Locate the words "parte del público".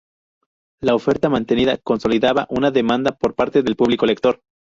3.35-4.07